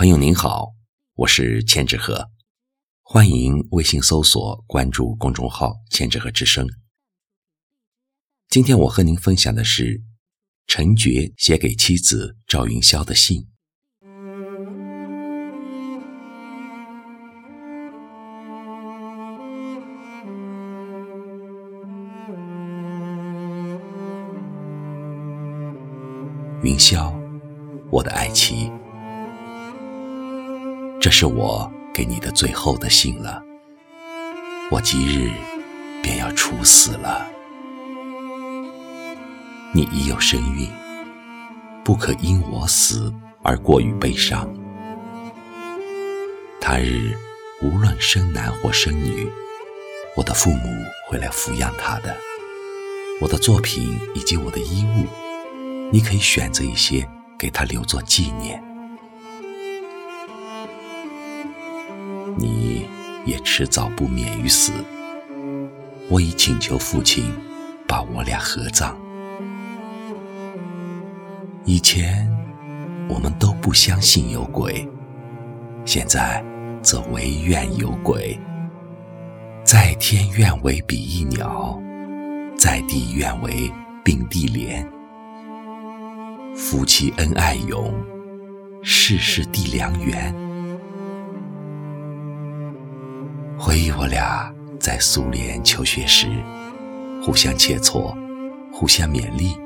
[0.00, 0.72] 朋友您好，
[1.14, 2.30] 我是千纸鹤，
[3.02, 6.66] 欢迎微信搜索关注公众号“千纸鹤之声”。
[8.48, 10.00] 今天我和您分享的是
[10.66, 13.46] 陈觉写给妻子赵云霄的信。
[26.62, 27.14] 云霄，
[27.90, 28.72] 我的爱妻，
[31.00, 33.42] 这是我给你的最后的信了。
[34.70, 35.30] 我即日
[36.02, 37.26] 便要处死了。
[39.72, 40.68] 你已有身孕，
[41.82, 43.10] 不可因我死
[43.42, 44.46] 而过于悲伤。
[46.60, 47.16] 他日
[47.62, 49.26] 无论生男或生女，
[50.18, 50.68] 我的父母
[51.08, 52.14] 会来抚养他的。
[53.22, 55.06] 我的作品以及我的衣物。
[55.90, 57.08] 你可以选择一些
[57.38, 58.62] 给他留作纪念。
[62.40, 62.86] 你
[63.26, 64.72] 也迟早不免于死。
[66.08, 67.32] 我已请求父亲
[67.86, 68.98] 把我俩合葬。
[71.66, 72.26] 以前
[73.08, 74.88] 我们都不相信有鬼，
[75.84, 76.42] 现在
[76.82, 78.36] 则唯愿有鬼。
[79.62, 81.78] 在天愿为比翼鸟，
[82.56, 83.70] 在地愿为
[84.02, 84.84] 并蒂莲。
[86.56, 87.94] 夫妻恩爱永，
[88.82, 90.34] 世世地良缘。
[93.70, 96.26] 回忆我俩在苏联求学时，
[97.22, 98.12] 互相切磋，
[98.72, 99.56] 互相勉励。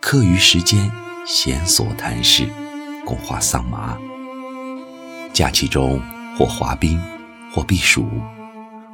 [0.00, 0.92] 课余时间
[1.26, 2.46] 闲所谈事，
[3.02, 3.96] 共话桑麻。
[5.32, 5.98] 假期中
[6.36, 7.00] 或滑冰，
[7.50, 8.06] 或避暑，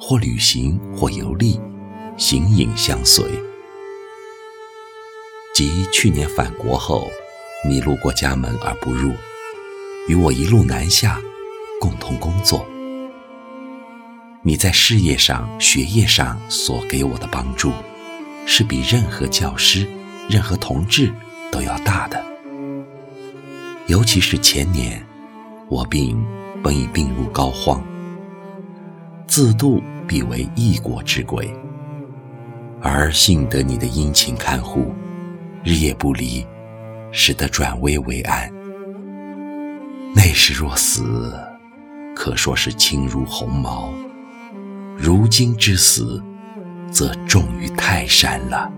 [0.00, 1.60] 或旅行，或游历，
[2.16, 3.24] 形影相随。
[5.54, 7.06] 即去年返国后，
[7.64, 9.12] 你路过家门而不入，
[10.08, 11.20] 与我一路南下，
[11.80, 12.66] 共同工作。
[14.46, 17.72] 你在事业上、学业上所给我的帮助，
[18.46, 19.84] 是比任何教师、
[20.30, 21.12] 任何同志
[21.50, 22.24] 都要大的。
[23.88, 25.04] 尤其是前年，
[25.68, 26.24] 我病
[26.62, 27.80] 本已病入膏肓，
[29.26, 31.52] 自度必为一国之鬼，
[32.80, 34.94] 而幸得你的殷勤看护。
[35.64, 36.46] 日夜不离，
[37.10, 38.48] 使得转危为安。
[40.14, 41.34] 那时若死，
[42.14, 43.92] 可说是轻如鸿毛；
[45.06, 46.20] 如今之死，
[46.90, 48.68] 则重于泰山了。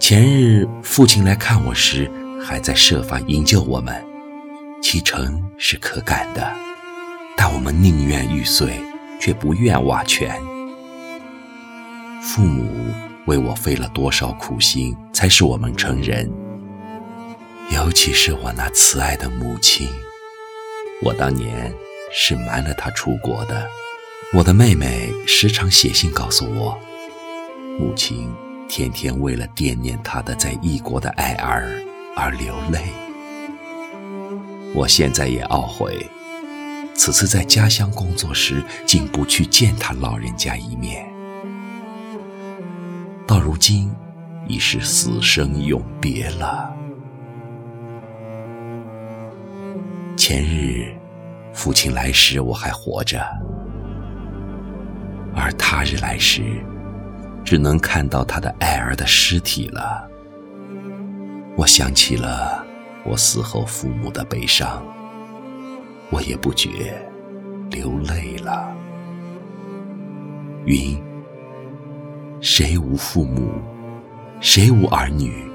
[0.00, 2.10] 前日父亲来看我时，
[2.44, 4.04] 还在设法营救我们，
[4.82, 6.52] 其诚是可感的。
[7.36, 8.72] 但我们宁愿玉碎，
[9.20, 10.36] 却不愿瓦全。
[12.20, 12.66] 父母。
[13.26, 16.28] 为我费了多少苦心，才使我们成人。
[17.72, 19.88] 尤其是我那慈爱的母亲，
[21.00, 21.72] 我当年
[22.12, 23.66] 是瞒了他出国的。
[24.34, 26.78] 我的妹妹时常写信告诉我，
[27.78, 28.30] 母亲
[28.68, 31.70] 天天为了惦念她的在异国的爱儿
[32.16, 32.80] 而流泪。
[34.74, 36.06] 我现在也懊悔，
[36.94, 41.06] 此次在家乡工作时，竟不去见她老人家一面。
[43.26, 43.94] 到如今，
[44.46, 46.74] 已是死生永别了。
[50.16, 50.94] 前日
[51.62, 53.20] 父亲来时，我还活着；
[55.32, 56.42] 而他日来时，
[57.44, 60.04] 只能看到他的爱儿的尸体了。
[61.56, 62.66] 我想起了
[63.04, 64.82] 我死后父母的悲伤，
[66.10, 67.00] 我也不觉
[67.70, 68.68] 流泪了。
[70.64, 71.00] 云。
[72.40, 73.52] 谁无父母？
[74.40, 75.48] 谁无儿女？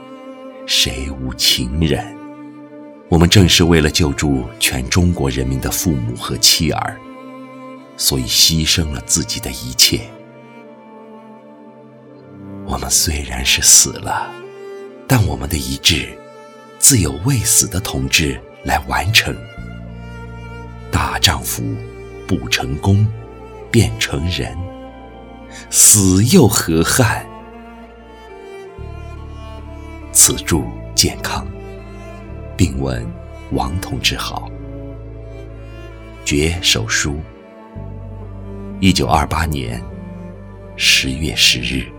[0.65, 2.16] 谁无情人？
[3.09, 6.97] 我们正是为了救助全中国人民的父母和妻儿，
[7.95, 10.01] 所以牺牲了自己的一切。
[12.65, 14.29] 我们虽然是死了，
[15.07, 16.09] 但我们的遗志，
[16.79, 19.33] 自有未死的同志来完成。
[20.91, 21.63] 大丈夫
[22.27, 23.07] 不成功，
[23.71, 24.53] 便成仁。
[25.69, 27.25] 死又何憾？
[30.11, 31.47] 此祝健康，
[32.57, 33.05] 并问
[33.51, 34.51] 王同志好。
[36.25, 37.21] 绝手书。
[38.81, 39.81] 一九二八年
[40.75, 41.96] 十月十日。